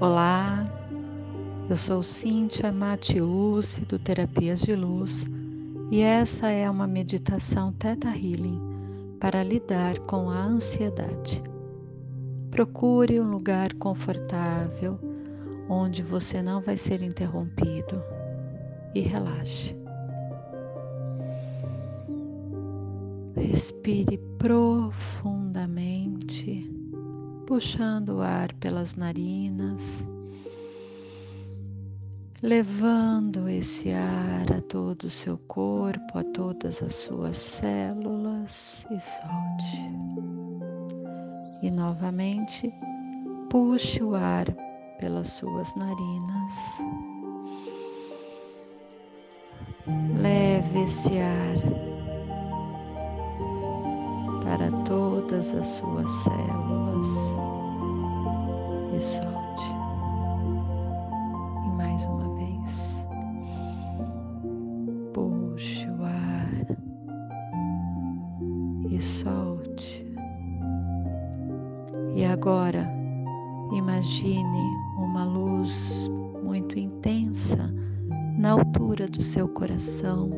[0.00, 0.64] Olá,
[1.68, 5.28] eu sou Cíntia Matiusi do Terapias de Luz
[5.90, 8.60] e essa é uma meditação Theta Healing
[9.18, 11.42] para lidar com a ansiedade.
[12.48, 15.00] Procure um lugar confortável
[15.68, 18.00] onde você não vai ser interrompido
[18.94, 19.76] e relaxe.
[23.34, 26.77] Respire profundamente
[27.48, 30.06] puxando o ar pelas narinas,
[32.42, 39.90] levando esse ar a todo o seu corpo, a todas as suas células e solte.
[41.62, 42.70] E novamente,
[43.48, 44.46] puxe o ar
[45.00, 46.84] pelas suas narinas.
[50.20, 51.56] Leve esse ar
[54.44, 59.74] para todas as suas células e solte.
[61.64, 63.08] E mais uma vez,
[65.12, 66.66] puxe o ar.
[68.90, 70.04] E solte.
[72.16, 72.90] E agora,
[73.72, 74.62] imagine
[74.96, 76.10] uma luz
[76.42, 77.72] muito intensa
[78.36, 80.30] na altura do seu coração.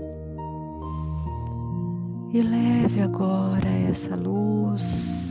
[2.33, 5.30] E leve agora essa luz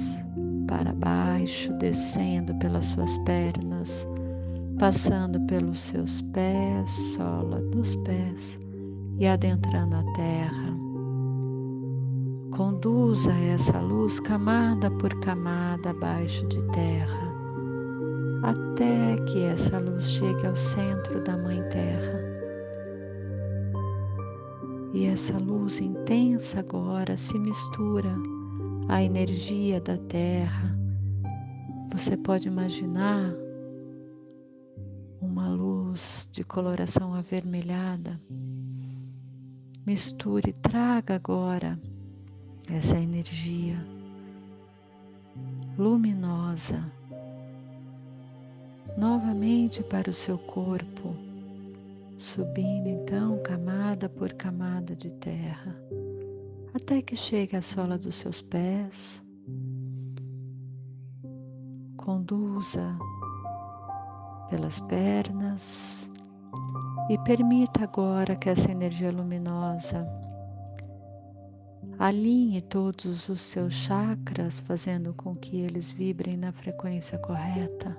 [0.69, 4.07] para baixo, descendo pelas suas pernas,
[4.77, 8.59] passando pelos seus pés, sola dos pés
[9.17, 10.77] e adentrando a terra.
[12.55, 17.33] Conduza essa luz camada por camada abaixo de terra,
[18.43, 22.29] até que essa luz chegue ao centro da Mãe Terra
[24.93, 28.13] e essa luz intensa agora se mistura
[28.89, 30.75] à energia da Terra.
[31.93, 33.33] Você pode imaginar
[35.21, 38.19] uma luz de coloração avermelhada.
[39.85, 41.79] Misture, traga agora
[42.69, 43.77] essa energia
[45.77, 46.83] luminosa
[48.97, 51.15] novamente para o seu corpo
[52.17, 55.73] subindo então camada por camada de terra,
[56.79, 59.23] até que chegue à sola dos seus pés.
[61.97, 62.97] Conduza
[64.49, 66.11] pelas pernas
[67.09, 70.07] e permita agora que essa energia luminosa
[71.99, 77.95] alinhe todos os seus chakras, fazendo com que eles vibrem na frequência correta.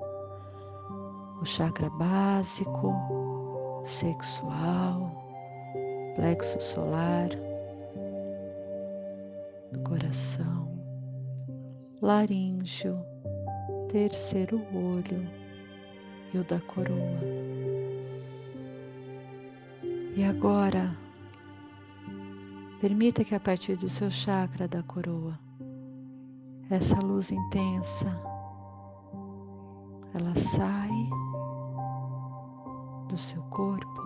[1.40, 2.94] O chakra básico,
[3.84, 5.14] sexual,
[6.16, 7.28] plexo solar,
[9.72, 10.68] do coração,
[12.00, 12.98] laríngeo,
[13.88, 15.28] terceiro olho
[16.32, 17.20] e o da coroa.
[20.16, 20.96] E agora,
[22.80, 25.38] permita que a partir do seu chakra da coroa,
[26.68, 28.06] essa luz intensa,
[30.14, 30.90] ela sai
[33.08, 34.00] do seu corpo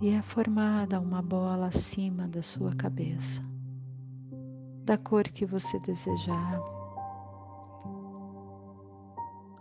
[0.00, 3.42] e é formada uma bola acima da sua cabeça,
[4.90, 6.60] da cor que você desejar.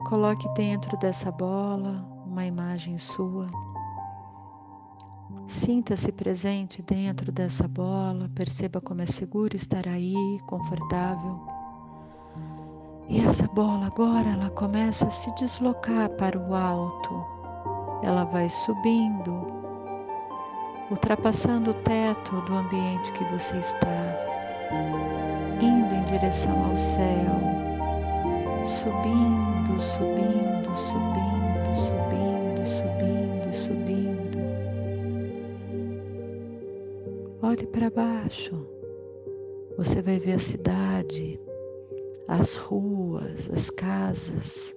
[0.08, 3.44] Coloque dentro dessa bola uma imagem sua.
[5.46, 11.40] Sinta-se presente dentro dessa bola, perceba como é seguro estar aí, confortável.
[13.08, 17.40] E essa bola agora ela começa a se deslocar para o alto
[18.02, 19.46] ela vai subindo,
[20.90, 24.30] ultrapassando o teto do ambiente que você está,
[25.62, 27.36] indo em direção ao céu,
[28.64, 34.40] subindo, subindo, subindo, subindo, subindo, subindo.
[37.42, 38.66] Olhe para baixo,
[39.78, 41.40] você vai ver a cidade,
[42.28, 44.76] as ruas, as casas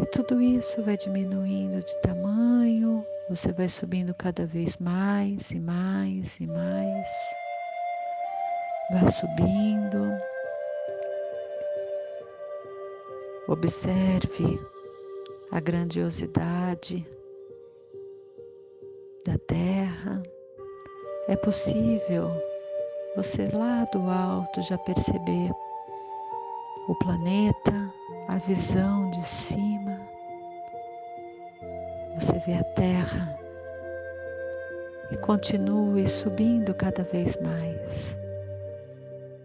[0.00, 6.40] e tudo isso vai diminuindo de tamanho, você vai subindo cada vez mais e mais
[6.40, 7.08] e mais.
[8.92, 10.12] Vai subindo.
[13.48, 14.60] Observe
[15.50, 17.06] a grandiosidade
[19.24, 20.22] da Terra.
[21.26, 22.30] É possível
[23.16, 25.50] você lá do alto já perceber
[26.86, 27.72] o planeta,
[28.28, 30.00] a visão de cima.
[32.16, 33.38] Você vê a terra
[35.10, 38.21] e continue subindo cada vez mais.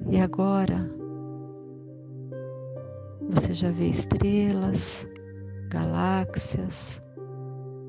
[0.09, 0.89] E agora
[3.29, 5.07] você já vê estrelas
[5.69, 7.03] galáxias,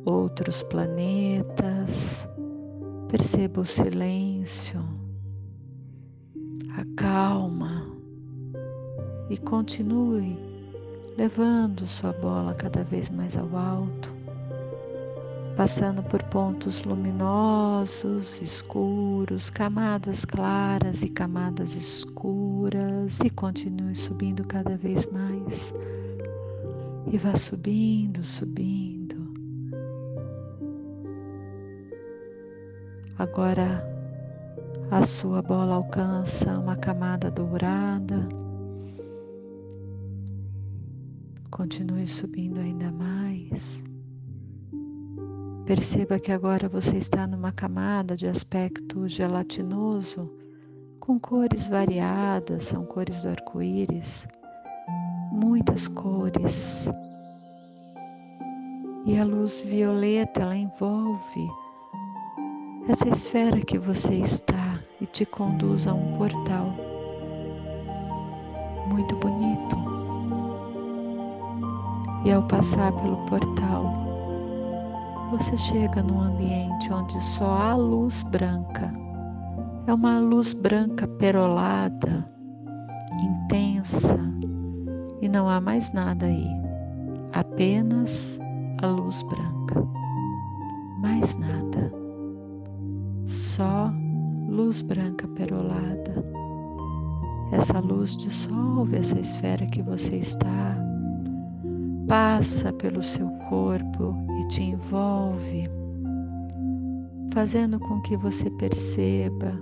[0.04, 2.28] outros planetas.
[3.08, 4.80] Perceba o silêncio,
[6.76, 7.86] a calma
[9.30, 10.38] e continue
[11.16, 14.12] levando sua bola cada vez mais ao alto,
[15.58, 25.04] passando por pontos luminosos, escuros, camadas claras e camadas escuras e continue subindo cada vez
[25.06, 25.74] mais.
[27.10, 29.16] E vá subindo, subindo.
[33.18, 33.84] Agora
[34.92, 38.28] a sua bola alcança uma camada dourada.
[41.50, 43.82] Continue subindo ainda mais.
[45.68, 50.32] Perceba que agora você está numa camada de aspecto gelatinoso,
[50.98, 54.26] com cores variadas, são cores do arco-íris,
[55.30, 56.90] muitas cores.
[59.04, 61.46] E a luz violeta ela envolve
[62.88, 66.74] essa esfera que você está e te conduz a um portal
[68.86, 69.76] muito bonito.
[72.24, 74.07] E ao passar pelo portal,
[75.30, 78.92] você chega num ambiente onde só há luz branca.
[79.86, 82.28] É uma luz branca perolada,
[83.22, 84.18] intensa,
[85.20, 86.48] e não há mais nada aí,
[87.32, 88.38] apenas
[88.82, 89.86] a luz branca.
[91.00, 91.98] Mais nada
[93.28, 93.92] só
[94.48, 96.24] luz branca perolada.
[97.52, 100.76] Essa luz dissolve essa esfera que você está,
[102.08, 105.68] passa pelo seu corpo e te envolve,
[107.34, 109.52] fazendo com que você perceba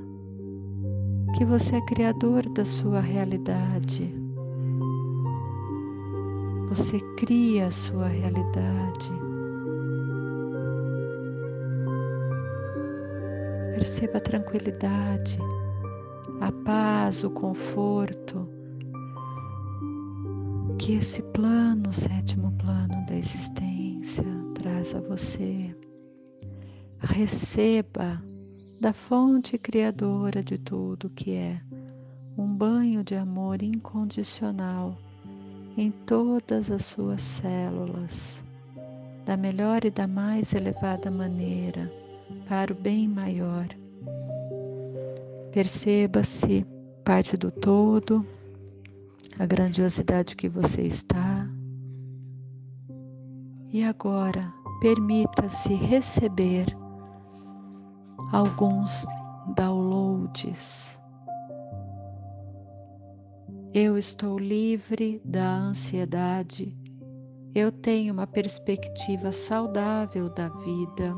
[1.37, 4.15] que você é criador da sua realidade.
[6.69, 9.11] Você cria a sua realidade.
[13.75, 15.37] Perceba a tranquilidade,
[16.41, 18.56] a paz, o conforto
[20.87, 24.25] que esse plano, o sétimo plano da existência,
[24.55, 25.75] traz a você.
[27.01, 28.23] Receba
[28.81, 31.61] da fonte criadora de tudo que é
[32.39, 34.97] um banho de amor incondicional
[35.77, 38.45] em todas as suas células,
[39.25, 41.93] da melhor e da mais elevada maneira
[42.49, 43.67] para o bem maior.
[45.51, 46.65] Perceba-se
[47.05, 48.25] parte do todo,
[49.39, 51.49] a grandiosidade que você está.
[53.73, 56.67] E agora, permita-se receber
[58.33, 59.07] alguns
[59.55, 60.99] downloads.
[63.75, 66.75] Eu estou livre da ansiedade.
[67.55, 71.15] Eu tenho uma perspectiva saudável da vida.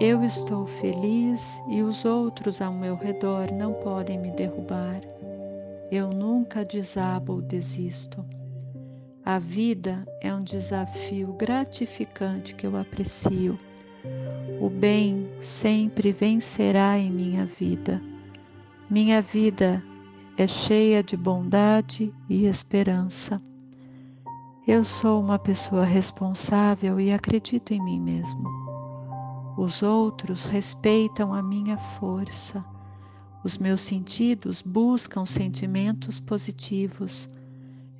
[0.00, 5.00] Eu estou feliz e os outros ao meu redor não podem me derrubar.
[5.90, 8.24] Eu nunca desabo ou desisto.
[9.24, 13.58] A vida é um desafio gratificante que eu aprecio.
[14.60, 18.02] O bem sempre vencerá em minha vida.
[18.90, 19.82] Minha vida
[20.36, 23.40] é cheia de bondade e esperança.
[24.66, 28.46] Eu sou uma pessoa responsável e acredito em mim mesmo.
[29.56, 32.62] Os outros respeitam a minha força.
[33.48, 37.30] Os meus sentidos buscam sentimentos positivos.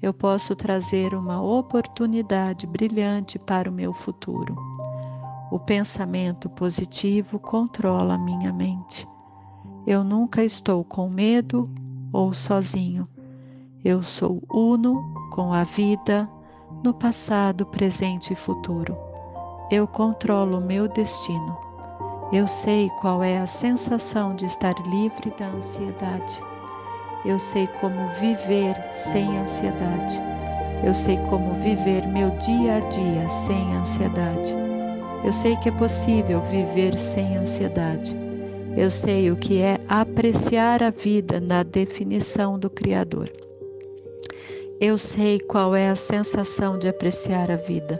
[0.02, 4.54] Eu posso trazer uma oportunidade brilhante para o meu futuro.
[5.50, 9.08] O pensamento positivo controla a minha mente.
[9.86, 11.66] Eu nunca estou com medo
[12.12, 13.08] ou sozinho.
[13.82, 15.02] Eu sou uno
[15.32, 16.28] com a vida
[16.84, 18.94] no passado, presente e futuro.
[19.70, 21.67] Eu controlo o meu destino.
[22.30, 26.38] Eu sei qual é a sensação de estar livre da ansiedade.
[27.24, 30.20] Eu sei como viver sem ansiedade.
[30.84, 34.54] Eu sei como viver meu dia a dia sem ansiedade.
[35.24, 38.14] Eu sei que é possível viver sem ansiedade.
[38.76, 43.32] Eu sei o que é apreciar a vida na definição do Criador.
[44.78, 47.98] Eu sei qual é a sensação de apreciar a vida.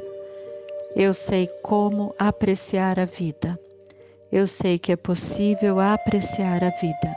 [0.95, 3.59] Eu sei como apreciar a vida.
[4.31, 7.17] Eu sei que é possível apreciar a vida.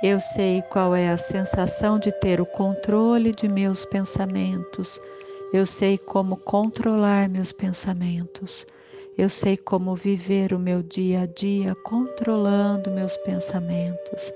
[0.00, 5.00] Eu sei qual é a sensação de ter o controle de meus pensamentos.
[5.52, 8.64] Eu sei como controlar meus pensamentos.
[9.18, 14.32] Eu sei como viver o meu dia a dia controlando meus pensamentos.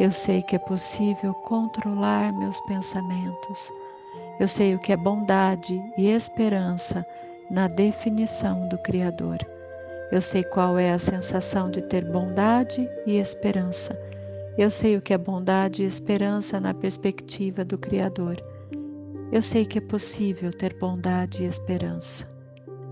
[0.00, 3.70] Eu sei que é possível controlar meus pensamentos.
[4.40, 7.04] Eu sei o que é bondade e esperança
[7.50, 9.38] na definição do Criador.
[10.12, 13.98] Eu sei qual é a sensação de ter bondade e esperança.
[14.58, 18.36] Eu sei o que é bondade e esperança na perspectiva do Criador.
[19.32, 22.28] Eu sei que é possível ter bondade e esperança.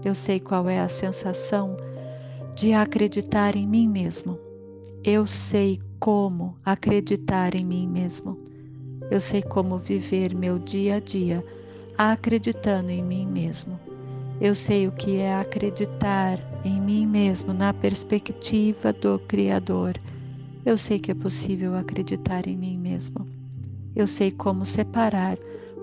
[0.03, 1.77] Eu sei qual é a sensação
[2.57, 4.39] de acreditar em mim mesmo.
[5.05, 8.41] Eu sei como acreditar em mim mesmo.
[9.11, 11.45] Eu sei como viver meu dia a dia
[11.99, 13.89] acreditando em mim mesmo.
[14.40, 20.00] Eu sei o que é acreditar em mim mesmo na perspectiva do Criador.
[20.64, 23.28] Eu sei que é possível acreditar em mim mesmo.
[23.94, 25.37] Eu sei como separar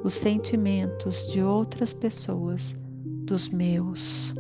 [0.04, 4.34] os sentimentos de outras pessoas dos meus.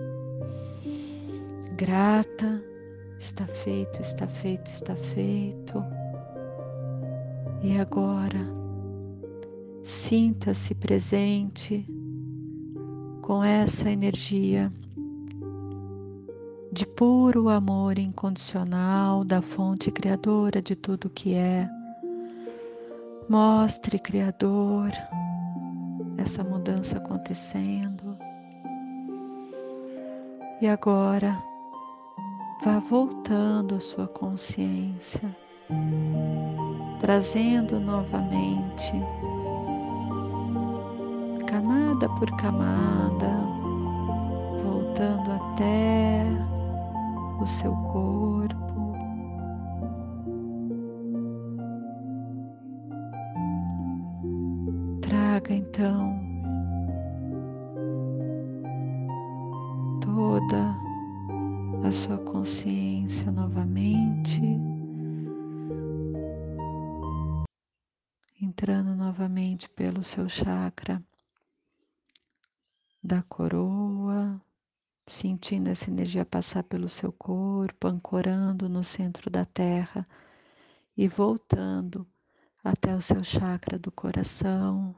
[1.75, 2.59] Grata,
[3.19, 5.83] está feito, está feito, está feito.
[7.61, 8.39] E agora,
[9.83, 11.96] sinta-se presente
[13.27, 14.71] com essa energia
[16.71, 21.69] de puro amor incondicional da fonte criadora de tudo que é.
[23.27, 24.91] Mostre, Criador,
[26.17, 28.17] essa mudança acontecendo.
[30.61, 31.37] E agora,
[32.63, 35.35] vá voltando a sua consciência,
[37.01, 38.93] trazendo novamente
[41.45, 43.31] camada por camada,
[44.61, 46.23] voltando até
[47.41, 48.93] o seu corpo.
[55.01, 56.19] Traga então
[60.01, 60.75] toda
[61.83, 64.41] a sua consciência novamente,
[68.39, 71.01] entrando novamente pelo seu chakra
[73.07, 74.41] da coroa,
[75.07, 80.05] sentindo essa energia passar pelo seu corpo, ancorando no centro da terra
[80.95, 82.05] e voltando
[82.61, 84.93] até o seu chakra do coração.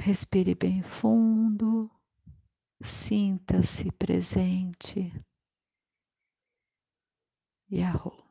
[0.00, 1.88] Respire bem fundo,
[2.82, 5.12] sinta-se presente
[7.70, 8.23] e arroz.